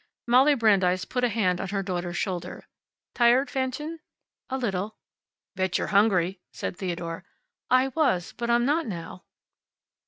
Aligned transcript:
Molly 0.25 0.55
Brandeis 0.55 1.05
put 1.05 1.23
a 1.23 1.29
hand 1.29 1.61
on 1.61 1.67
her 1.69 1.83
daughter's 1.83 2.17
shoulder. 2.17 2.65
"Tired, 3.13 3.51
Fanchen?" 3.51 3.99
"A 4.49 4.57
little." 4.57 4.97
"Bet 5.55 5.77
you're 5.77 5.85
hungry!" 5.93 6.39
from 6.51 6.73
Theodore. 6.73 7.23
"I 7.69 7.89
was, 7.89 8.33
but 8.35 8.49
I'm 8.49 8.65
not 8.65 8.87
now." 8.87 9.25